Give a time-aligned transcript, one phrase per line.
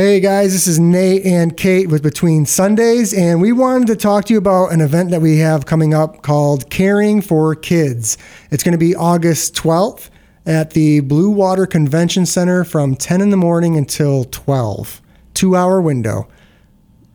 [0.00, 4.24] Hey guys, this is Nate and Kate with Between Sundays, and we wanted to talk
[4.24, 8.16] to you about an event that we have coming up called Caring for Kids.
[8.50, 10.08] It's going to be August 12th
[10.46, 15.02] at the Blue Water Convention Center from 10 in the morning until 12.
[15.34, 16.28] Two hour window.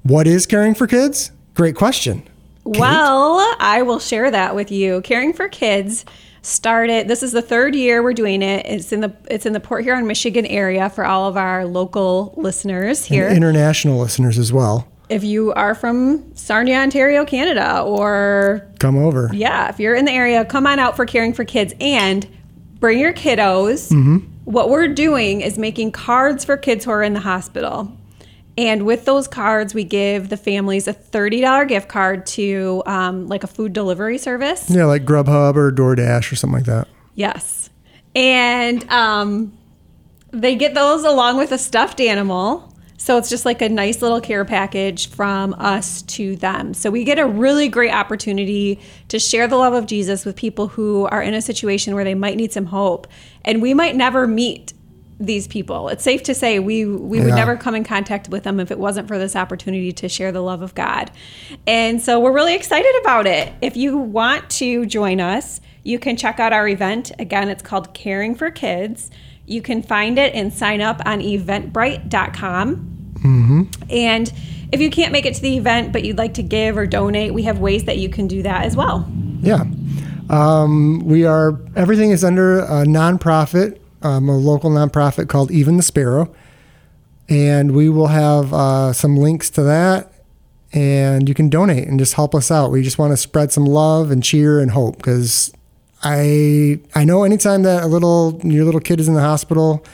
[0.03, 1.31] What is Caring for Kids?
[1.55, 2.21] Great question.
[2.21, 2.81] Kate?
[2.81, 5.01] Well, I will share that with you.
[5.01, 6.05] Caring for Kids
[6.45, 8.65] started this is the third year we're doing it.
[8.65, 12.33] It's in the it's in the Port Huron, Michigan area for all of our local
[12.37, 13.27] listeners here.
[13.27, 14.87] And international listeners as well.
[15.09, 19.29] if you are from Sarnia, Ontario, Canada, or Come over.
[19.33, 22.27] yeah, if you're in the area, come on out for Caring for Kids and
[22.79, 23.91] bring your kiddos.
[23.91, 24.17] Mm-hmm.
[24.45, 27.95] What we're doing is making cards for kids who are in the hospital.
[28.57, 33.43] And with those cards, we give the families a $30 gift card to um, like
[33.43, 34.69] a food delivery service.
[34.69, 36.87] Yeah, like Grubhub or DoorDash or something like that.
[37.15, 37.69] Yes.
[38.15, 39.57] And um,
[40.31, 42.71] they get those along with a stuffed animal.
[42.97, 46.73] So it's just like a nice little care package from us to them.
[46.73, 50.69] So we get a really great opportunity to share the love of Jesus with people
[50.69, 53.07] who are in a situation where they might need some hope.
[53.43, 54.73] And we might never meet
[55.19, 55.87] these people.
[55.89, 57.35] It's safe to say we we would Yeah.
[57.35, 60.41] never come in contact with them if it wasn't for this opportunity to share the
[60.41, 61.09] love of God.
[61.65, 63.53] And so we're really excited about it.
[63.61, 67.11] If you want to join us, you can check out our event.
[67.17, 69.09] Again, it's called Caring for Kids.
[69.45, 72.91] You can find it and sign up on eventbrite.com.
[73.89, 74.31] And
[74.71, 77.33] if you can't make it to the event, but you'd like to give or donate,
[77.33, 79.07] we have ways that you can do that as well.
[79.41, 79.63] Yeah.
[80.29, 85.83] Um, we are, everything is under a nonprofit, um, a local nonprofit called Even the
[85.83, 86.33] Sparrow.
[87.27, 90.13] And we will have uh, some links to that.
[90.71, 92.71] And you can donate and just help us out.
[92.71, 95.53] We just want to spread some love and cheer and hope because
[96.03, 99.85] I I know anytime that a little your little kid is in the hospital,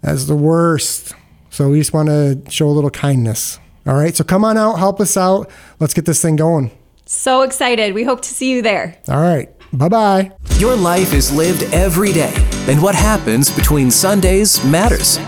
[0.00, 1.14] that's the worst.
[1.50, 3.58] So we just want to show a little kindness.
[3.86, 4.16] All right.
[4.16, 5.50] So come on out, help us out.
[5.80, 6.70] Let's get this thing going.
[7.04, 7.94] So excited.
[7.94, 8.98] We hope to see you there.
[9.08, 9.50] All right.
[9.76, 10.32] Bye bye.
[10.56, 12.32] Your life is lived every day,
[12.66, 15.18] and what happens between Sundays matters.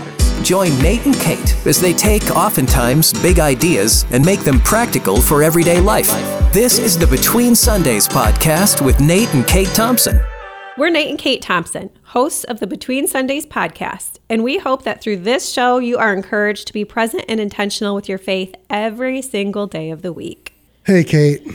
[0.41, 5.43] Join Nate and Kate as they take oftentimes big ideas and make them practical for
[5.43, 6.07] everyday life.
[6.51, 10.19] This is the Between Sundays podcast with Nate and Kate Thompson.
[10.77, 14.99] We're Nate and Kate Thompson, hosts of the Between Sundays podcast, and we hope that
[14.99, 19.21] through this show you are encouraged to be present and intentional with your faith every
[19.21, 20.53] single day of the week.
[20.85, 21.45] Hey, Kate.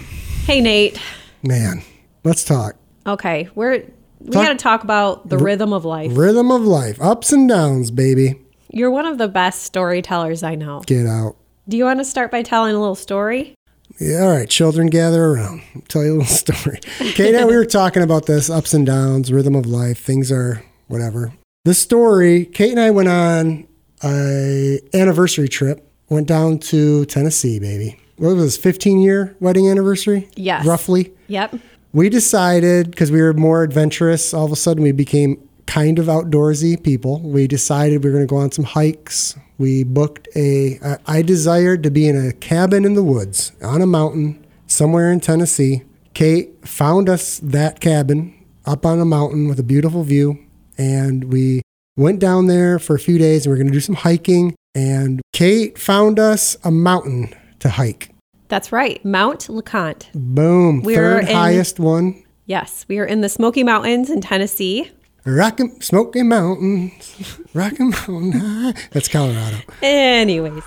[0.46, 1.00] Hey Nate.
[1.42, 1.82] Man,
[2.22, 2.76] let's talk.
[3.06, 3.84] Okay, we're
[4.20, 6.10] we got to talk about the rhythm of life.
[6.14, 8.40] Rhythm of life, ups and downs, baby.
[8.70, 10.82] You're one of the best storytellers I know.
[10.86, 11.36] Get out.
[11.68, 13.54] Do you want to start by telling a little story?
[14.00, 15.62] Yeah, all right, children, gather around.
[15.74, 16.80] I'll tell you a little story.
[16.98, 19.98] Kate and I, we were talking about this ups and downs, rhythm of life.
[19.98, 21.32] Things are whatever.
[21.64, 23.68] The story, Kate and I went on
[24.02, 27.98] a anniversary trip, went down to Tennessee, baby.
[28.16, 30.28] What was this, 15 year wedding anniversary?
[30.36, 30.66] Yes.
[30.66, 31.12] Roughly.
[31.28, 31.54] Yep.
[31.94, 36.06] We decided because we were more adventurous all of a sudden we became kind of
[36.06, 37.20] outdoorsy people.
[37.20, 39.36] We decided we were going to go on some hikes.
[39.56, 43.86] We booked a I- desired to be in a cabin in the woods on a
[43.86, 45.82] mountain somewhere in tennessee.
[46.12, 48.34] Kate found us that cabin
[48.66, 50.38] up on a mountain with a beautiful view
[50.76, 51.62] and we
[51.96, 54.54] went down there for a few days and we are going to do some hiking.
[54.74, 58.13] And kate found us a mountain to hike
[58.48, 59.04] That's right.
[59.04, 60.06] Mount LeConte.
[60.14, 64.90] boom We're third in- highest one Yes, we are in the Smoky Mountains in Tennessee.
[65.24, 68.74] Rockin' Smoky Mountains, Rockin' Mountain High.
[68.92, 69.56] That's Colorado.
[69.82, 70.62] Anyways,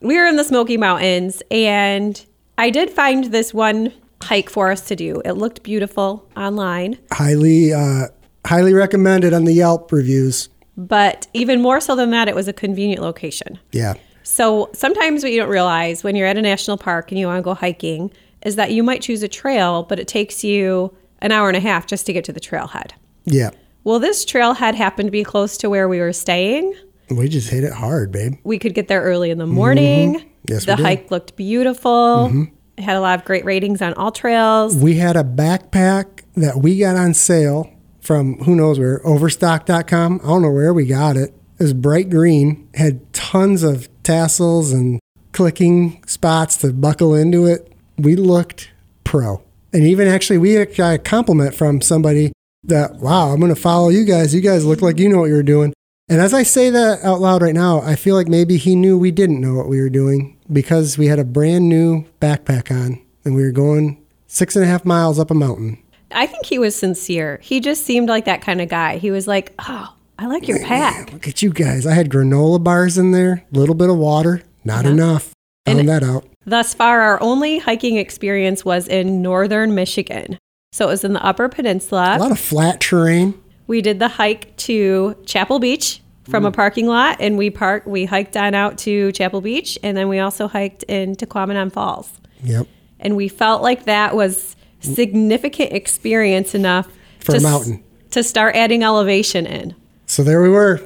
[0.00, 2.24] we were in the Smoky Mountains, and
[2.56, 5.20] I did find this one hike for us to do.
[5.26, 8.06] It looked beautiful online, Highly, uh,
[8.46, 10.48] highly recommended on the Yelp reviews.
[10.78, 13.58] but even more so than that, it was a convenient location.
[13.72, 13.92] Yeah,
[14.28, 17.38] So sometimes what you don't realize when you're at a national park and you want
[17.38, 18.10] to go hiking
[18.44, 21.60] is that you might choose a trail, but it takes you an hour and a
[21.60, 22.90] half just to get to the trailhead.
[23.24, 23.50] yeah.
[23.84, 26.74] Well, this trailhead happened to be close to where we were staying.
[27.08, 28.34] We just hit it hard, babe.
[28.44, 30.16] We could get there early in the morning.
[30.16, 30.28] Mm-hmm.
[30.46, 30.82] Yes, the we did.
[30.84, 32.28] hike looked beautiful.
[32.28, 32.44] Mm-hmm.
[32.76, 34.74] It had a lot of great ratings on AllTrails.
[34.74, 37.72] We had a backpack that we got on sale
[38.02, 40.20] from who knows where, overstock.com.
[40.22, 41.32] I don't know where we got it.
[41.58, 44.98] It was bright green, had tons of tassels and
[45.32, 47.70] clicking spots to buckle into it.
[47.98, 48.70] We looked
[49.04, 49.42] pro.
[49.74, 52.32] And even actually, we got a compliment from somebody
[52.64, 54.34] that, wow, I'm going to follow you guys.
[54.34, 55.74] You guys look like you know what you're doing.
[56.08, 58.96] And as I say that out loud right now, I feel like maybe he knew
[58.96, 63.04] we didn't know what we were doing because we had a brand new backpack on
[63.26, 65.82] and we were going six and a half miles up a mountain.
[66.12, 67.40] I think he was sincere.
[67.42, 68.96] He just seemed like that kind of guy.
[68.96, 71.12] He was like, "Oh, I like your pack.
[71.12, 71.86] Look at you guys.
[71.86, 75.32] I had granola bars in there, a little bit of water, not enough.
[75.66, 76.24] Found that out.
[76.44, 80.38] Thus far, our only hiking experience was in northern Michigan.
[80.72, 82.16] So it was in the Upper Peninsula.
[82.16, 83.40] A lot of flat terrain.
[83.66, 86.54] We did the hike to Chapel Beach from a mm.
[86.54, 87.86] parking lot, and we park.
[87.86, 92.10] We hiked on out to Chapel Beach, and then we also hiked into Quamanon Falls.
[92.42, 92.66] Yep.
[92.98, 94.94] And we felt like that was mm.
[94.94, 96.88] significant experience enough
[97.20, 97.84] For to, a s- mountain.
[98.10, 99.74] to start adding elevation in.
[100.08, 100.80] So there we were.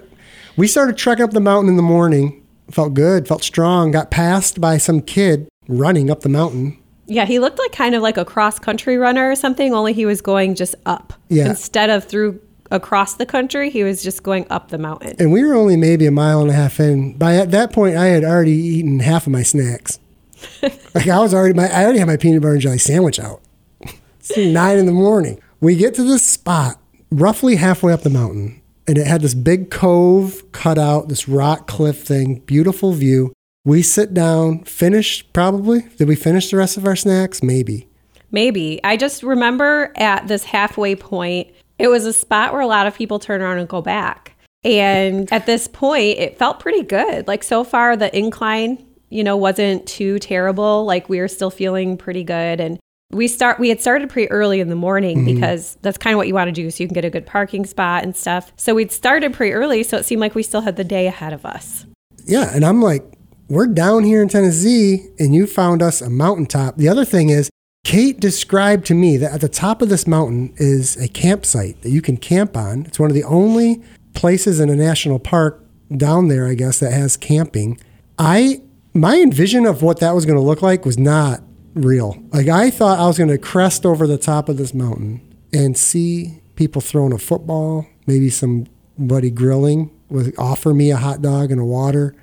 [0.56, 2.44] We started trekking up the mountain in the morning.
[2.70, 3.92] Felt good, felt strong.
[3.92, 6.76] Got passed by some kid running up the mountain.
[7.06, 10.06] Yeah, he looked like kind of like a cross country runner or something, only he
[10.06, 11.12] was going just up.
[11.28, 11.48] Yeah.
[11.48, 12.40] Instead of through
[12.70, 15.14] across the country, he was just going up the mountain.
[15.18, 17.16] And we were only maybe a mile and a half in.
[17.16, 19.98] By at that point, I had already eaten half of my snacks.
[20.94, 23.40] like I was already, my, I already had my peanut butter and jelly sandwich out.
[24.18, 25.40] It's nine in the morning.
[25.60, 26.78] We get to this spot,
[27.10, 31.66] roughly halfway up the mountain, and it had this big cove cut out, this rock
[31.66, 33.32] cliff thing, beautiful view.
[33.64, 35.82] We sit down, finish probably.
[35.96, 37.42] Did we finish the rest of our snacks?
[37.42, 37.88] Maybe.
[38.32, 38.80] Maybe.
[38.82, 41.48] I just remember at this halfway point,
[41.78, 44.36] it was a spot where a lot of people turn around and go back.
[44.64, 47.28] And at this point, it felt pretty good.
[47.28, 50.84] Like so far, the incline, you know, wasn't too terrible.
[50.84, 52.60] Like we were still feeling pretty good.
[52.60, 52.78] And
[53.12, 55.34] we start we had started pretty early in the morning mm-hmm.
[55.34, 57.26] because that's kind of what you want to do so you can get a good
[57.26, 58.52] parking spot and stuff.
[58.56, 61.32] So we'd started pretty early, so it seemed like we still had the day ahead
[61.32, 61.86] of us.
[62.24, 63.04] Yeah, and I'm like,
[63.48, 66.76] we're down here in Tennessee, and you found us a mountaintop.
[66.76, 67.50] The other thing is,
[67.84, 71.90] Kate described to me that at the top of this mountain is a campsite that
[71.90, 72.86] you can camp on.
[72.86, 73.82] It's one of the only
[74.14, 77.78] places in a national park down there, I guess, that has camping.
[78.18, 78.62] I
[78.94, 81.42] my envision of what that was going to look like was not
[81.74, 82.22] real.
[82.32, 85.20] Like I thought I was going to crest over the top of this mountain
[85.52, 91.50] and see people throwing a football, maybe somebody grilling, with offer me a hot dog
[91.50, 92.14] and a water.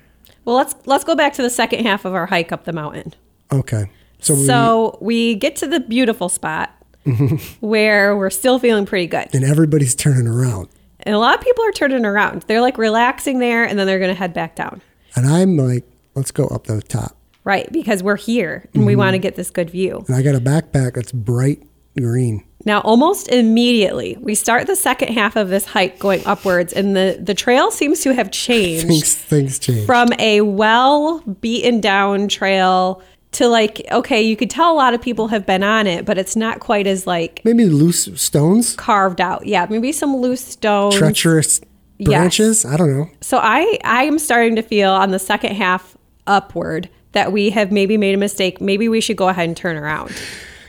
[0.44, 3.14] Well, let's let's go back to the second half of our hike up the mountain.
[3.52, 3.90] Okay.
[4.20, 6.70] So, we, So we get to the beautiful spot
[7.60, 9.28] where we're still feeling pretty good.
[9.34, 10.68] and everybody's turning around.
[11.00, 12.42] And a lot of people are turning around.
[12.42, 14.82] They're like relaxing there and then they're going to head back down.
[15.16, 17.16] And I'm like, let's go up the top.
[17.44, 17.70] Right.
[17.72, 19.22] Because we're here and we want to mm-hmm.
[19.22, 20.04] get this good view.
[20.06, 21.62] And I got a backpack that's bright
[21.98, 22.44] green.
[22.66, 27.18] Now, almost immediately, we start the second half of this hike going upwards, and the,
[27.18, 29.86] the trail seems to have changed Things things change.
[29.86, 33.02] from a well beaten down trail
[33.32, 36.18] to like, okay, you could tell a lot of people have been on it, but
[36.18, 39.46] it's not quite as like Maybe loose stones, carved out.
[39.46, 40.96] Yeah, maybe some loose stones.
[40.96, 41.60] treacherous
[41.96, 42.08] Yes.
[42.08, 42.64] branches.
[42.64, 43.10] I don't know.
[43.20, 47.72] So I I am starting to feel on the second half upward that we have
[47.72, 48.60] maybe made a mistake.
[48.60, 50.14] Maybe we should go ahead and turn around.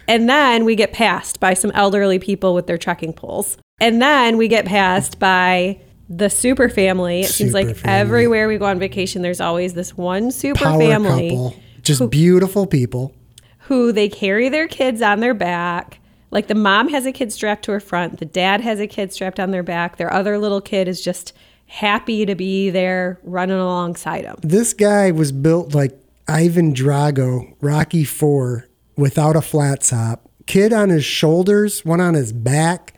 [0.07, 3.57] And then we get passed by some elderly people with their trekking poles.
[3.79, 5.79] And then we get passed by
[6.09, 7.21] the super family.
[7.21, 7.99] It seems like family.
[7.99, 12.65] everywhere we go on vacation, there's always this one super Power family couple, just beautiful
[12.67, 13.13] people.
[13.59, 15.99] who they carry their kids on their back.
[16.29, 19.13] Like the mom has a kid strapped to her front, the dad has a kid
[19.13, 19.97] strapped on their back.
[19.97, 21.33] Their other little kid is just
[21.67, 24.38] happy to be there running alongside them.
[24.41, 25.97] This guy was built like
[26.31, 30.29] Ivan Drago, Rocky Four, without a flat top.
[30.47, 32.93] Kid on his shoulders, one on his back.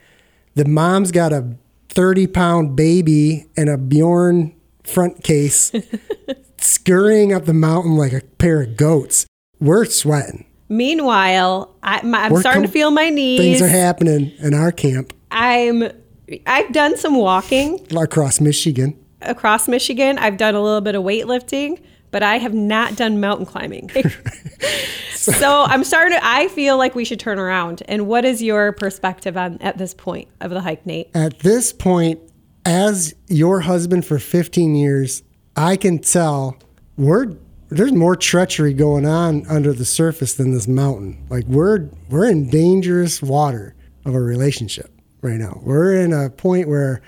[0.56, 1.56] The mom's got a
[1.90, 4.54] 30 pound baby and a Bjorn
[4.84, 5.72] front case,
[6.58, 9.26] scurrying up the mountain like a pair of goats.
[9.60, 10.46] We're sweating.
[10.70, 13.40] Meanwhile, I, my, I'm We're starting com- to feel my knees.
[13.40, 15.84] Things are happening in our camp I'm
[16.48, 18.98] I've done some walking across Michigan.
[19.22, 20.18] across Michigan.
[20.18, 21.82] I've done a little bit of weightlifting,
[22.14, 23.90] but I have not done mountain climbing.
[25.12, 27.84] so I'm starting to I feel like we should turn around.
[27.90, 31.10] And what is your perspective on at this point of the hike, Nate?
[31.14, 32.22] At this point,
[32.66, 35.24] as your husband for 15 years,
[35.58, 36.58] I can tell
[36.96, 37.36] we're
[37.70, 41.26] there's more treachery going on under the surface than this mountain.
[41.30, 44.92] Like we're we're in dangerous water of a relationship
[45.22, 45.60] right now.
[45.64, 47.02] We're in a point where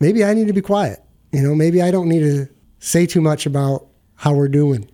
[0.00, 1.00] maybe I need to be quiet.
[1.30, 2.48] You know, maybe I don't need to
[2.80, 3.86] say too much about
[4.18, 4.88] how we're doing.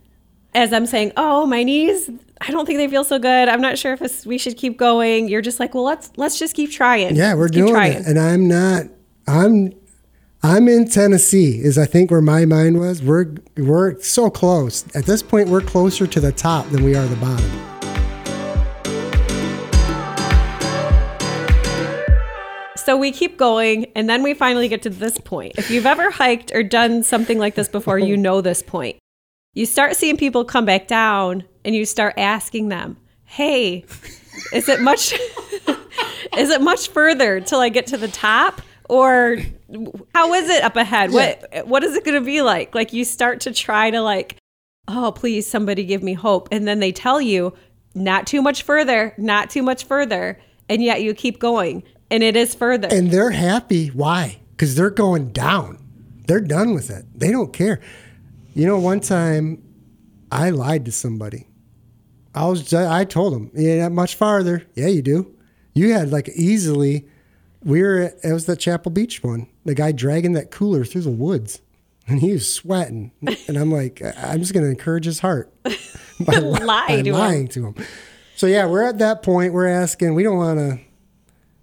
[0.53, 3.49] As I'm saying, oh, my knees, I don't think they feel so good.
[3.49, 5.27] I'm not sure if we should keep going.
[5.27, 7.15] You're just like, well, let's let's just keep trying.
[7.15, 8.85] Yeah, we're Let's doing it, and I'm not.
[9.27, 9.73] I'm.
[10.43, 11.59] I'm in Tennessee.
[11.59, 13.01] Is I think where my mind was.
[13.01, 14.85] We're we're so close.
[14.95, 17.51] At this point, we're closer to the top than we are the bottom.
[22.77, 25.53] So we keep going, and then we finally get to this point.
[25.57, 28.97] If you've ever hiked or done something like this before, you know this point.
[29.55, 33.85] You start seeing people come back down, and you start asking them, "Hey,
[34.53, 35.13] is it much?
[36.37, 39.37] is it much further till I get to the top, or
[40.13, 41.11] how is it up ahead?
[41.11, 42.75] What what is it going to be like?
[42.75, 44.35] Like you start to try to like,
[44.89, 47.53] oh please somebody give me hope, and then they tell you
[47.95, 52.35] not too much further, not too much further, and yet you keep going, and it
[52.35, 52.89] is further.
[52.91, 53.87] And they're happy.
[53.87, 54.41] Why?
[54.51, 55.79] Because they're going down.
[56.27, 57.05] They're done with it.
[57.15, 57.79] They don't care.
[58.55, 59.61] You know, one time
[60.31, 61.45] I lied to somebody.
[62.33, 64.65] I was I told them, yeah, not much farther.
[64.75, 65.35] Yeah, you do.
[65.73, 67.07] You had like easily.
[67.63, 67.99] We were.
[68.01, 69.47] At, it was the Chapel Beach one.
[69.65, 71.61] The guy dragging that cooler through the woods,
[72.07, 73.11] and he was sweating.
[73.47, 75.53] And I'm like, I'm just going to encourage his heart
[76.19, 77.13] by, Lie by to him.
[77.13, 77.75] lying to him.
[78.35, 79.53] So yeah, we're at that point.
[79.53, 80.15] We're asking.
[80.15, 80.79] We don't want to.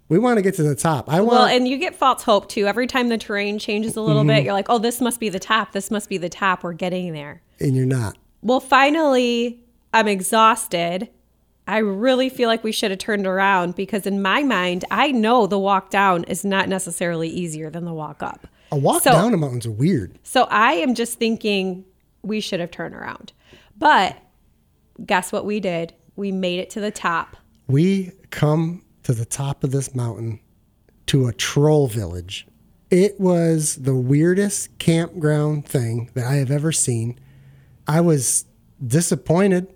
[0.09, 1.09] We want to get to the top.
[1.11, 1.29] I want.
[1.31, 2.67] well, and you get false hope too.
[2.67, 4.27] Every time the terrain changes a little Mm-hmm.
[4.29, 5.71] bit, you're like, oh, this must be the top.
[5.71, 6.63] This must be the top.
[6.63, 7.41] We're getting there.
[7.59, 8.17] and you're not.
[8.41, 11.09] Well, finally, I'm exhausted.
[11.65, 15.47] I really feel like we should have turned around because, in my mind, I know
[15.47, 18.45] the walk down is not necessarily easier than the walk up.
[18.71, 20.19] A walk So- down a mountain's weird.
[20.23, 21.85] So I am just thinking
[22.21, 23.31] we should have turned around.
[23.77, 24.17] But
[25.05, 25.93] guess what we did?
[26.17, 27.37] We made it to the top.
[27.67, 30.39] We come to the top of this mountain
[31.07, 32.47] to a troll village.
[32.89, 37.19] It was the weirdest campground thing that I have ever seen.
[37.87, 38.45] I was
[38.85, 39.67] disappointed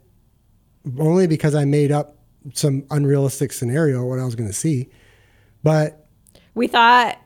[1.00, 2.18] only because I made up
[2.54, 4.90] some unrealistic scenario what I was going to see.
[5.64, 6.08] But
[6.54, 7.20] We thought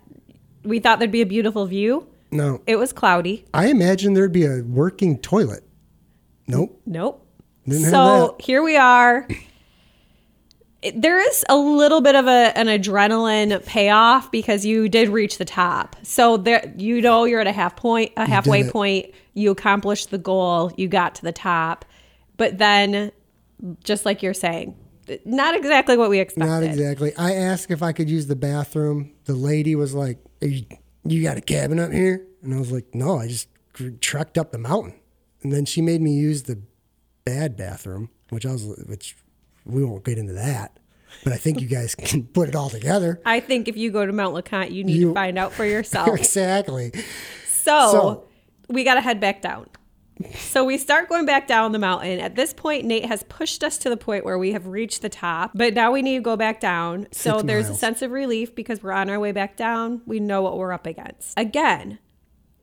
[0.63, 2.08] we thought there'd be a beautiful view.
[2.31, 3.46] no, It was cloudy.
[3.53, 5.63] I imagined there'd be a working toilet.
[6.48, 6.81] Nope.
[6.86, 7.27] Nope.
[7.67, 9.27] Didn't so here we are.
[10.95, 15.45] There is a little bit of a, an adrenaline payoff because you did reach the
[15.45, 15.95] top.
[16.01, 18.71] So there, you know, you're at a half point, a halfway it.
[18.71, 19.13] point.
[19.33, 20.71] You accomplished the goal.
[20.77, 21.85] You got to the top,
[22.38, 23.11] but then,
[23.83, 24.75] just like you're saying,
[25.25, 26.50] not exactly what we expected.
[26.50, 27.15] Not exactly.
[27.15, 29.11] I asked if I could use the bathroom.
[29.25, 30.65] The lady was like, "Are you,
[31.05, 34.38] you got a cabin up here?" And I was like, "No, I just tr- trekked
[34.38, 34.95] up the mountain."
[35.43, 36.61] And then she made me use the
[37.25, 39.15] bad bathroom, which I was, which
[39.65, 40.77] we won't get into that.
[41.23, 43.21] But I think you guys can put it all together.
[43.25, 45.65] I think if you go to Mount LeConte, you need You- to find out for
[45.65, 46.07] yourself.
[46.17, 46.91] exactly.
[47.47, 48.23] So, So-
[48.69, 49.67] we got to head back down.
[50.35, 52.19] So we start going back down the mountain.
[52.19, 55.09] At this point, Nate has pushed us to the point where we have reached the
[55.09, 57.07] top, but now we need to go back down.
[57.11, 60.01] so Six there's a sense of relief because we're on our way back down.
[60.05, 61.33] We know what we're up against.
[61.39, 61.97] Again,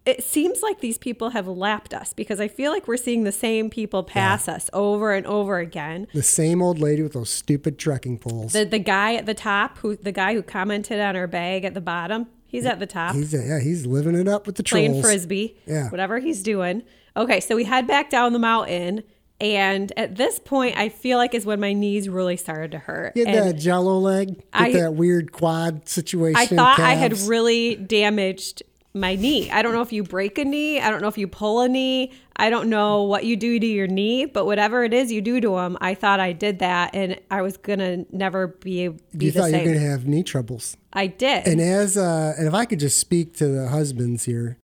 [0.09, 3.33] it seems like these people have lapped us because I feel like we're seeing the
[3.33, 6.07] same people pass us over and over again.
[6.15, 8.53] The same old lady with those stupid trekking poles.
[8.55, 11.75] The the guy at the top, who the guy who commented on our bag at
[11.75, 14.93] the bottom, he's at the top he's yeah, he's living it up with the playing
[14.93, 15.05] trolls.
[15.05, 15.89] frisbee, Yeah.
[15.91, 16.83] whatever he's doing.
[17.17, 19.03] Okay, so we head back down the mountain,
[19.41, 23.17] and at this point, I feel like is when my knees really started to hurt.
[23.17, 26.37] Had And that jello leg with I- that weird quad situation.
[26.41, 28.63] I thought I had really damaged
[28.95, 29.51] my knee.
[29.51, 30.81] I don't know if you break a knee.
[30.81, 32.13] I don't know if you pull a knee.
[32.37, 35.41] I don't know what you do to your knee, but whatever it is you do
[35.41, 39.31] to them, I thought I did that, and I was gonna never be be you
[39.33, 39.61] the thought you same.
[39.61, 40.77] were going to have knee troubles.
[40.93, 41.47] I did.
[41.47, 44.59] And as uh, and if I could just speak to the husbands here,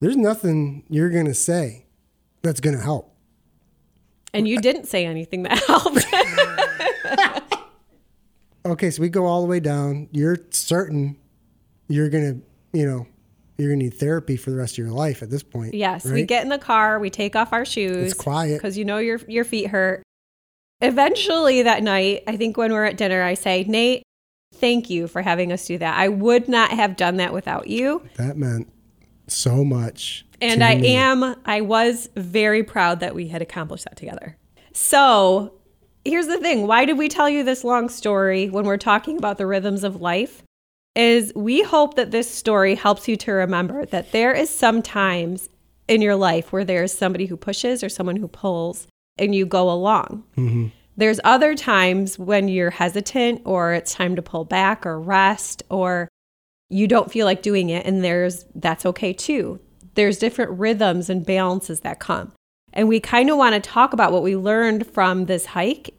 [0.00, 1.86] there's nothing you're gonna say
[2.42, 3.14] that's gonna help.
[4.34, 6.06] and you didn't say anything that helped.
[8.66, 10.08] Okay, so we go all the way down.
[10.12, 11.16] You're certain
[11.88, 12.36] you're gonna,
[12.74, 13.06] you know,
[13.60, 15.74] you're gonna need therapy for the rest of your life at this point.
[15.74, 18.12] Yes, we get in the car, we take off our shoes.
[18.12, 18.54] It's quiet.
[18.58, 20.02] because you know your your feet hurt.
[20.80, 24.02] Eventually that night, I think when we're at dinner, I say, Nate,
[24.54, 25.98] thank you for having us do that.
[25.98, 28.02] I would not have done that without you.
[28.16, 28.72] that meant
[29.26, 30.24] so much.
[30.40, 30.96] And I me.
[30.96, 34.38] am, I was very proud that we had accomplished that together.
[34.72, 35.54] So
[36.04, 39.38] here's the thing why did we tell you this long story when we're talking about
[39.38, 40.42] the rhythms of life?
[40.96, 45.48] Is we hope that this story helps you to remember that there is sometimes
[45.88, 48.86] in your life where there is somebody who pushes or someone who pulls
[49.18, 50.24] and you go along.
[50.36, 50.68] Mm-hmm.
[50.96, 56.08] There's other times when you're hesitant or it's time to pull back or rest or
[56.68, 59.60] you don't feel like doing it and there's that's okay too.
[59.94, 62.32] There's different rhythms and balances that come.
[62.72, 65.90] And we kind of want to talk about what we learned from this hike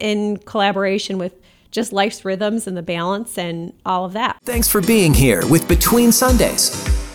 [0.00, 1.34] in collaboration with
[1.70, 5.68] just life's rhythms and the balance and all of that Thanks for being here with
[5.68, 6.70] Between Sundays.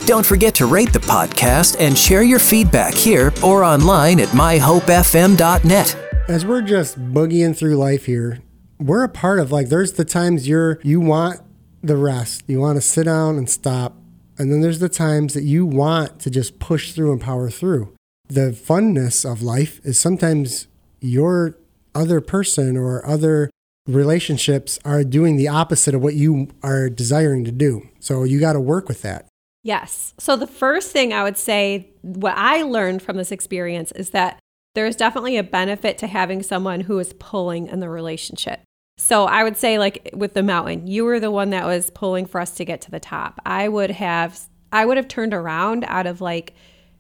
[0.05, 5.98] Don't forget to rate the podcast and share your feedback here or online at myhopefm.net.
[6.27, 8.41] as we're just boogieing through life here,
[8.79, 11.39] we're a part of like there's the times you're you want
[11.81, 12.43] the rest.
[12.48, 13.95] You want to sit down and stop.
[14.38, 17.93] And then there's the times that you want to just push through and power through.
[18.27, 20.67] The funness of life is sometimes
[21.01, 21.57] your
[21.93, 23.50] other person or other
[23.87, 27.87] relationships are doing the opposite of what you are desiring to do.
[27.99, 29.27] So you got to work with that.
[29.63, 30.13] Yes.
[30.17, 34.39] So the first thing I would say, what I learned from this experience is that
[34.75, 38.61] there's definitely a benefit to having someone who is pulling in the relationship.
[38.97, 42.25] So I would say, like with the mountain, you were the one that was pulling
[42.25, 43.39] for us to get to the top.
[43.45, 44.39] I would have,
[44.71, 46.53] I would have turned around out of like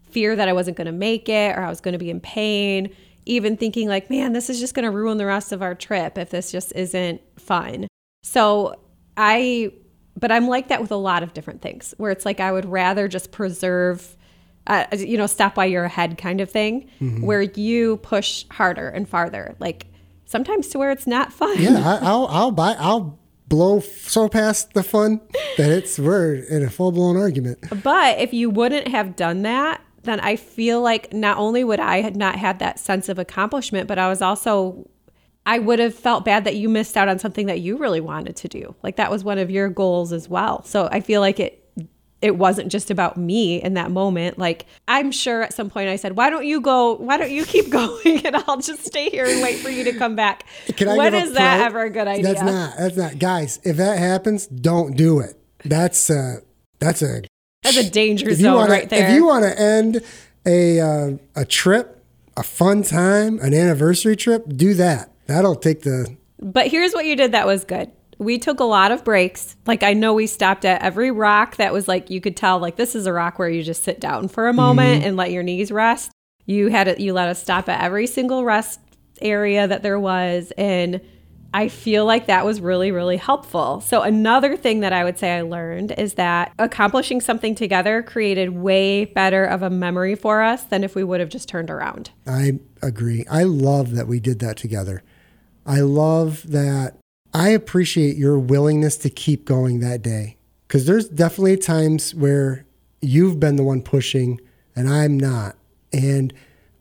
[0.09, 2.19] fear that I wasn't going to make it or I was going to be in
[2.19, 5.75] pain, even thinking like, man, this is just going to ruin the rest of our
[5.75, 7.87] trip if this just isn't fun.
[8.23, 8.75] So
[9.17, 9.71] I,
[10.19, 12.65] but I'm like that with a lot of different things where it's like I would
[12.65, 14.17] rather just preserve.
[14.65, 16.89] Uh, you know, stop while you're ahead kind of thing,
[17.19, 19.57] where you push harder and farther.
[19.59, 19.87] Like
[20.25, 21.55] sometimes to where it's not fun.
[21.59, 25.19] Yeah, I, I'll I'll buy I'll blow so past the fun
[25.57, 27.59] that it's we're in a full blown argument.
[27.83, 32.01] But if you wouldn't have done that, then I feel like not only would I
[32.01, 34.89] had not had that sense of accomplishment, but I was also
[35.45, 38.35] I would have felt bad that you missed out on something that you really wanted
[38.37, 38.75] to do.
[38.81, 40.63] Like that was one of your goals as well.
[40.63, 41.59] So I feel like it
[42.21, 44.39] it wasn't just about me in that moment.
[44.39, 46.95] Like I'm sure at some point I said, "Why don't you go?
[46.95, 49.93] Why don't you keep going, and I'll just stay here and wait for you to
[49.93, 50.45] come back."
[50.77, 52.23] Can I when give that ever a good idea?
[52.23, 52.77] That's not.
[52.77, 53.19] That's not.
[53.19, 55.37] Guys, if that happens, don't do it.
[55.65, 56.37] That's uh
[56.79, 57.23] that's a
[57.63, 59.09] That's a danger if zone wanna, right there.
[59.09, 60.01] If you want to end
[60.45, 62.03] a uh, a trip,
[62.37, 65.11] a fun time, an anniversary trip, do that.
[65.27, 67.91] That'll take the But here's what you did that was good.
[68.19, 69.55] We took a lot of breaks.
[69.65, 72.75] Like I know we stopped at every rock that was like you could tell like
[72.75, 75.43] this is a rock where you just sit down for a moment and let your
[75.43, 76.11] knees rest.
[76.45, 78.79] You had it you let us stop at every single rest
[79.21, 80.99] area that there was and
[81.53, 83.81] I feel like that was really really helpful.
[83.81, 88.49] So another thing that I would say I learned is that accomplishing something together created
[88.49, 92.11] way better of a memory for us than if we would have just turned around.
[92.27, 93.25] I agree.
[93.29, 95.03] I love that we did that together.
[95.65, 96.97] I love that.
[97.33, 102.65] I appreciate your willingness to keep going that day because there's definitely times where
[103.01, 104.39] you've been the one pushing
[104.75, 105.55] and I'm not.
[105.91, 106.33] And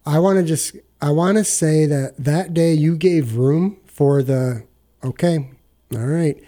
[0.07, 4.23] I want to just, I want to say that that day you gave room for
[4.23, 4.65] the,
[5.05, 5.51] okay,
[5.95, 6.43] all right.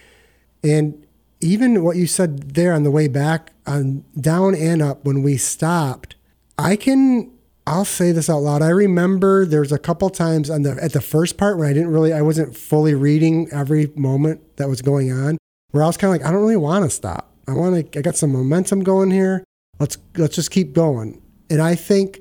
[0.63, 1.07] And
[1.41, 5.37] even what you said there on the way back, on down and up when we
[5.37, 6.17] stopped,
[6.59, 7.31] I can
[7.67, 8.61] I'll say this out loud.
[8.61, 11.91] I remember there's a couple times on the at the first part when I didn't
[11.91, 15.39] really I wasn't fully reading every moment that was going on,
[15.71, 17.33] where I was kind of like, I don't really want to stop.
[17.49, 19.45] I want to I got some momentum going here.
[19.79, 21.23] Let's let's just keep going.
[21.49, 22.21] And I think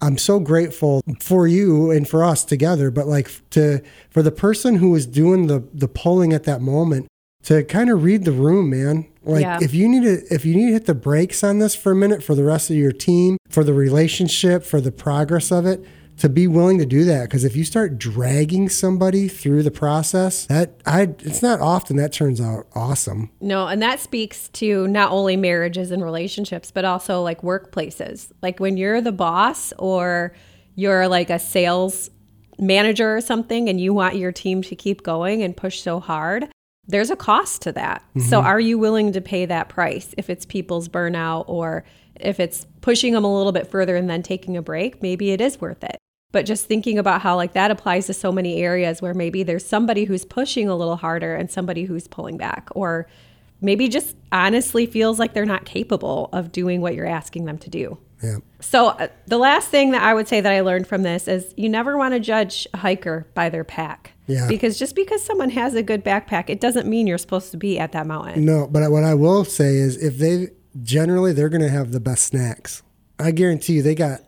[0.00, 3.80] I'm so grateful for you and for us together, but like to
[4.10, 7.06] for the person who was doing the the polling at that moment
[7.44, 9.06] to kind of read the room, man.
[9.22, 9.58] Like Yeah.
[9.60, 11.96] if you need to if you need to hit the brakes on this for a
[11.96, 15.84] minute for the rest of your team, for the relationship, for the progress of it,
[16.18, 20.46] to be willing to do that because if you start dragging somebody through the process,
[20.46, 23.30] that I it's not often that turns out awesome.
[23.40, 28.30] No, and that speaks to not only marriages and relationships, but also like workplaces.
[28.42, 30.34] Like when you're the boss or
[30.76, 32.10] you're like a sales
[32.58, 36.48] manager or something and you want your team to keep going and push so hard,
[36.86, 38.04] there's a cost to that.
[38.16, 38.46] So mm-hmm.
[38.46, 41.84] are you willing to pay that price if it's people's burnout or
[42.20, 45.02] if it's pushing them a little bit further and then taking a break?
[45.02, 45.96] Maybe it is worth it.
[46.32, 49.64] But just thinking about how like that applies to so many areas where maybe there's
[49.64, 53.06] somebody who's pushing a little harder and somebody who's pulling back or
[53.60, 57.70] maybe just honestly feels like they're not capable of doing what you're asking them to
[57.70, 57.98] do.
[58.22, 58.38] Yeah.
[58.60, 61.52] So, uh, the last thing that I would say that I learned from this is
[61.56, 64.12] you never want to judge a hiker by their pack.
[64.26, 64.48] Yeah.
[64.48, 67.78] Because just because someone has a good backpack, it doesn't mean you're supposed to be
[67.78, 68.44] at that mountain.
[68.44, 70.48] No, but what I will say is if they
[70.82, 72.82] generally they're going to have the best snacks.
[73.18, 74.20] I guarantee you they got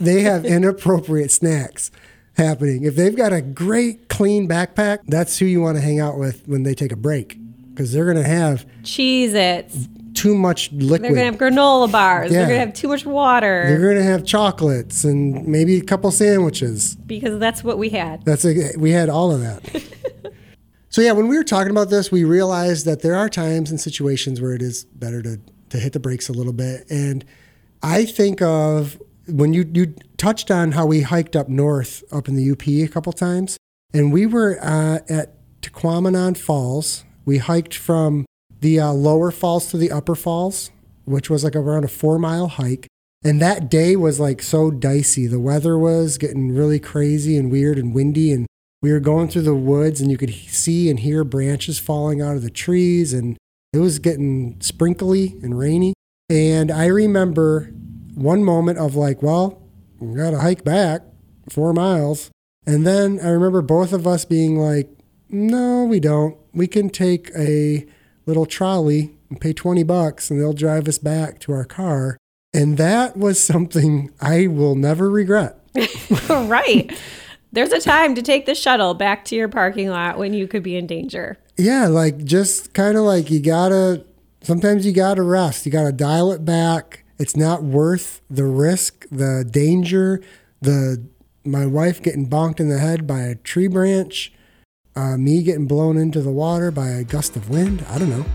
[0.00, 1.90] they have inappropriate snacks
[2.36, 2.84] happening.
[2.84, 6.46] If they've got a great clean backpack, that's who you want to hang out with
[6.46, 7.38] when they take a break
[7.70, 9.88] because they're going to have Cheez-Its.
[10.14, 11.02] too much liquid.
[11.02, 12.30] They're going to have granola bars.
[12.30, 15.84] They're going to have too much water They're going to have chocolates and maybe a
[15.84, 16.94] couple sandwiches.
[16.96, 18.24] because that's what we had.
[18.24, 20.32] That's a, we had all of that.
[20.88, 23.80] so yeah, when we were talking about this, we realized that there are times and
[23.80, 25.38] situations where it is better to
[25.70, 26.86] to hit the brakes a little bit.
[26.90, 27.24] And
[27.82, 32.36] I think of when you you touched on how we hiked up north up in
[32.36, 33.56] the UP a couple times,
[33.92, 37.04] and we were uh, at Tahquamenon Falls.
[37.24, 38.24] We hiked from
[38.60, 40.70] the uh, lower falls to the upper falls,
[41.04, 42.86] which was like around a four mile hike.
[43.24, 45.26] And that day was like so dicey.
[45.26, 48.32] The weather was getting really crazy and weird and windy.
[48.32, 48.46] And
[48.82, 52.36] we were going through the woods and you could see and hear branches falling out
[52.36, 53.12] of the trees.
[53.12, 53.36] And
[53.72, 55.94] it was getting sprinkly and rainy.
[56.28, 57.72] And I remember
[58.14, 59.62] one moment of like, well,
[60.00, 61.02] we got to hike back
[61.48, 62.30] four miles.
[62.66, 64.90] And then I remember both of us being like,
[65.28, 66.36] No, we don't.
[66.52, 67.86] We can take a
[68.26, 72.16] little trolley and pay 20 bucks and they'll drive us back to our car.
[72.52, 75.60] And that was something I will never regret.
[76.30, 76.90] right.
[77.56, 80.62] There's a time to take the shuttle back to your parking lot when you could
[80.62, 81.38] be in danger.
[81.56, 84.04] Yeah, like just kind of like you gotta,
[84.42, 85.64] sometimes you gotta rest.
[85.64, 87.04] You gotta dial it back.
[87.18, 90.22] It's not worth the risk, the danger,
[90.60, 91.02] the
[91.46, 94.34] my wife getting bonked in the head by a tree branch,
[94.94, 97.86] uh, me getting blown into the water by a gust of wind.
[97.88, 98.26] I don't know.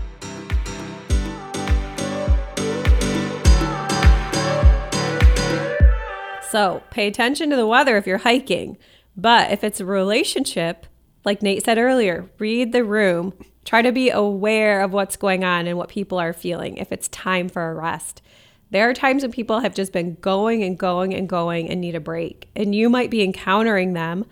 [6.50, 8.76] So pay attention to the weather if you're hiking.
[9.16, 10.86] But if it's a relationship,
[11.24, 13.34] like Nate said earlier, read the room.
[13.64, 17.08] Try to be aware of what's going on and what people are feeling if it's
[17.08, 18.22] time for a rest.
[18.70, 21.94] There are times when people have just been going and going and going and need
[21.94, 22.48] a break.
[22.56, 24.24] And you might be encountering them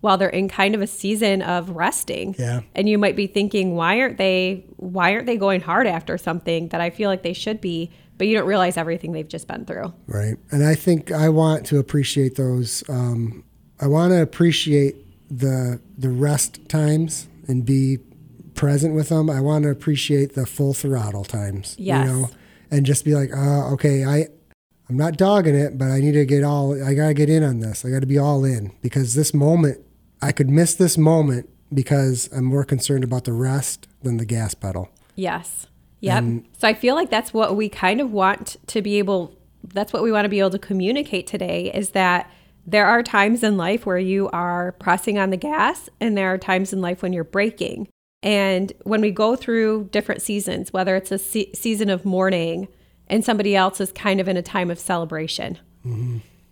[0.00, 2.36] while they're in kind of a season of resting.
[2.38, 2.60] Yeah.
[2.76, 6.68] And you might be thinking, why aren't they why aren't they going hard after something
[6.68, 7.90] that I feel like they should be?
[8.16, 9.92] But you don't realize everything they've just been through.
[10.06, 10.36] Right.
[10.50, 12.82] And I think I want to appreciate those.
[12.88, 13.44] Um,
[13.80, 14.96] I want to appreciate
[15.30, 17.98] the the rest times and be
[18.54, 19.30] present with them.
[19.30, 21.76] I want to appreciate the full throttle times.
[21.78, 22.06] Yes.
[22.06, 22.30] You know,
[22.70, 24.26] and just be like, uh, okay, I
[24.88, 26.82] I'm not dogging it, but I need to get all.
[26.82, 27.84] I gotta get in on this.
[27.84, 29.80] I got to be all in because this moment,
[30.22, 34.54] I could miss this moment because I'm more concerned about the rest than the gas
[34.54, 34.88] pedal.
[35.14, 35.66] Yes.
[36.00, 36.44] Yep.
[36.56, 40.02] so I feel like that's what we kind of want to be able that's what
[40.04, 42.30] we want to be able to communicate today is that
[42.70, 46.38] there are times in life where you are pressing on the gas and there are
[46.38, 47.88] times in life when you're braking.
[48.22, 52.68] And when we go through different seasons, whether it's a se- season of mourning
[53.06, 55.58] and somebody else is kind of in a time of celebration.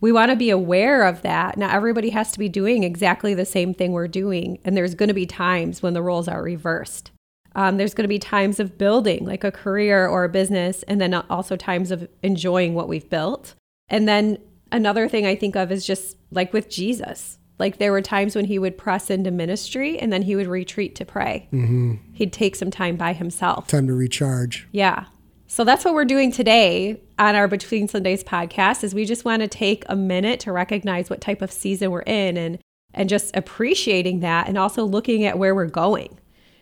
[0.00, 1.58] We want to be aware of that.
[1.58, 4.58] Not everybody has to be doing exactly the same thing we're doing.
[4.64, 7.10] And there's going to be times when the roles are reversed.
[7.54, 11.00] Um, there's going to be times of building like a career or a business, and
[11.00, 13.54] then also times of enjoying what we've built.
[13.88, 14.38] And then
[14.72, 17.38] another thing I think of is just like with Jesus.
[17.58, 20.94] Like there were times when he would press into ministry and then he would retreat
[20.96, 21.48] to pray.
[21.52, 21.94] Mm-hmm.
[22.12, 23.66] He'd take some time by himself.
[23.66, 24.68] Time to recharge.
[24.72, 25.06] Yeah.
[25.46, 29.42] So that's what we're doing today on our Between Sundays podcast is we just want
[29.42, 32.58] to take a minute to recognize what type of season we're in and
[32.92, 36.18] and just appreciating that and also looking at where we're going.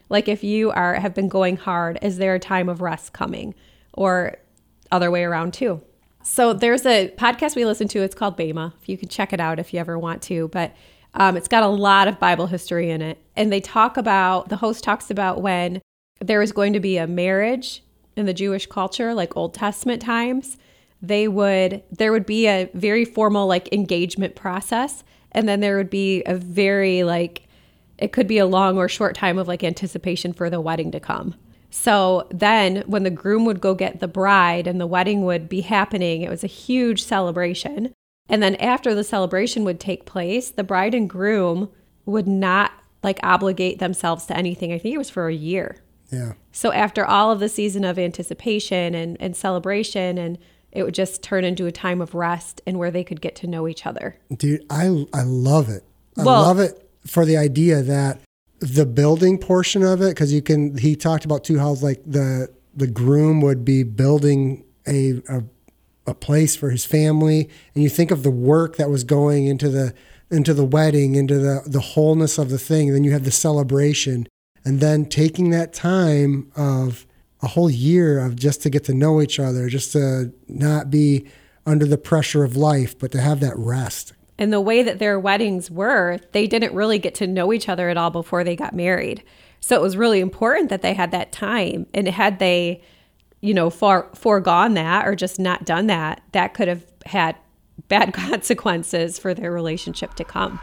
[0.08, 3.54] Like if you are have been going hard, is there a time of rest coming?
[3.92, 4.36] Or
[4.90, 5.82] other way around too.
[6.26, 8.00] So there's a podcast we listen to.
[8.00, 8.72] It's called Bema.
[8.86, 10.74] You can check it out if you ever want to, but
[11.12, 14.56] um, it's got a lot of Bible history in it, and they talk about the
[14.56, 15.82] host talks about when
[16.20, 17.84] there was going to be a marriage
[18.16, 20.56] in the Jewish culture, like Old Testament times.
[21.02, 25.90] They would there would be a very formal like engagement process, and then there would
[25.90, 27.46] be a very like
[27.98, 31.00] it could be a long or short time of like anticipation for the wedding to
[31.00, 31.34] come.
[31.76, 35.60] So then when the groom would go get the bride and the wedding would be
[35.62, 37.92] happening, it was a huge celebration.
[38.28, 41.68] And then after the celebration would take place, the bride and groom
[42.06, 42.70] would not
[43.02, 44.72] like obligate themselves to anything.
[44.72, 45.78] I think it was for a year.
[46.12, 46.34] Yeah.
[46.52, 50.38] So after all of the season of anticipation and, and celebration and
[50.70, 53.48] it would just turn into a time of rest and where they could get to
[53.48, 54.16] know each other.
[54.36, 55.82] Dude, I I love it.
[56.16, 58.20] I Well- love it for the idea that
[58.64, 60.76] the building portion of it, because you can.
[60.78, 65.44] He talked about too how like the the groom would be building a, a
[66.06, 69.68] a place for his family, and you think of the work that was going into
[69.68, 69.94] the
[70.30, 72.92] into the wedding, into the the wholeness of the thing.
[72.92, 74.26] Then you have the celebration,
[74.64, 77.06] and then taking that time of
[77.42, 81.26] a whole year of just to get to know each other, just to not be
[81.66, 84.14] under the pressure of life, but to have that rest.
[84.38, 87.88] And the way that their weddings were, they didn't really get to know each other
[87.88, 89.22] at all before they got married.
[89.60, 91.86] So it was really important that they had that time.
[91.94, 92.82] And had they,
[93.40, 97.36] you know, far foregone that or just not done that, that could have had
[97.88, 100.60] bad consequences for their relationship to come.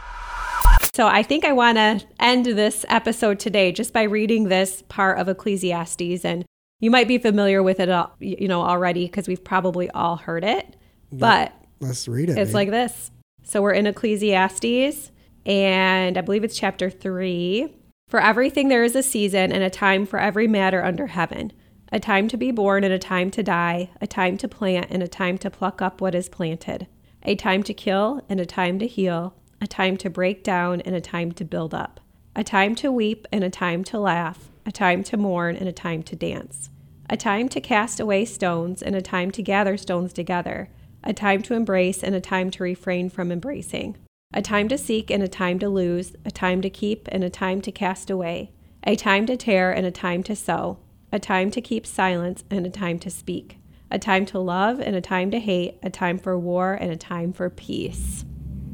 [0.93, 5.17] So I think I want to end this episode today just by reading this part
[5.19, 6.43] of Ecclesiastes and
[6.81, 10.43] you might be familiar with it al- you know already because we've probably all heard
[10.43, 10.75] it.
[11.11, 12.37] But Let's read it.
[12.37, 12.55] it's babe.
[12.55, 13.11] like this.
[13.43, 15.11] So we're in Ecclesiastes,
[15.45, 17.75] and I believe it's chapter three.
[18.07, 21.53] For everything there is a season and a time for every matter under heaven
[21.91, 25.03] a time to be born and a time to die, a time to plant and
[25.03, 26.87] a time to pluck up what is planted,
[27.23, 30.95] a time to kill and a time to heal, a time to break down and
[30.95, 31.99] a time to build up,
[32.35, 35.73] a time to weep and a time to laugh, a time to mourn and a
[35.73, 36.69] time to dance,
[37.09, 40.69] a time to cast away stones and a time to gather stones together,
[41.03, 43.97] a time to embrace and a time to refrain from embracing,
[44.33, 47.29] A time to seek and a time to lose, a time to keep and a
[47.29, 48.51] time to cast away,
[48.83, 50.79] a time to tear and a time to sow,
[51.11, 53.57] a time to keep silence and a time to speak,
[53.89, 56.95] a time to love and a time to hate, a time for war and a
[56.95, 58.23] time for peace.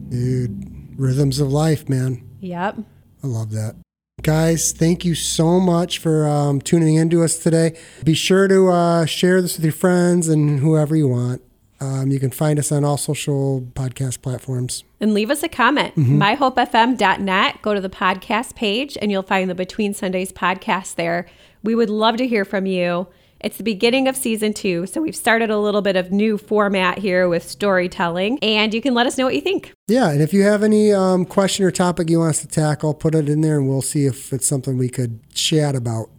[0.09, 2.29] Dude, rhythms of life, man.
[2.39, 2.77] Yep.
[3.23, 3.75] I love that.
[4.21, 7.77] Guys, thank you so much for um, tuning in to us today.
[8.03, 11.41] Be sure to uh, share this with your friends and whoever you want.
[11.79, 14.83] Um, you can find us on all social podcast platforms.
[14.99, 15.95] And leave us a comment.
[15.95, 17.61] MyHopeFM.net.
[17.61, 21.27] Go to the podcast page and you'll find the Between Sundays podcast there.
[21.63, 23.07] We would love to hear from you.
[23.39, 26.97] It's the beginning of season two, so we've started a little bit of new format
[26.97, 29.73] here with storytelling, and you can let us know what you think.
[29.87, 32.95] Yeah, and if you have any um, question or topic you want us to tackle,
[32.95, 36.09] put it in there and we'll see if it's something we could chat about.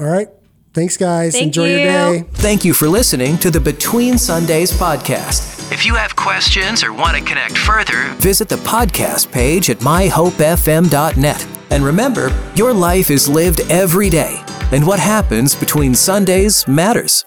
[0.00, 0.28] All right.
[0.76, 1.32] Thanks, guys.
[1.32, 2.26] Thank Enjoy your day.
[2.34, 5.72] Thank you for listening to the Between Sundays podcast.
[5.72, 11.46] If you have questions or want to connect further, visit the podcast page at myhopefm.net.
[11.70, 17.24] And remember, your life is lived every day, and what happens between Sundays matters.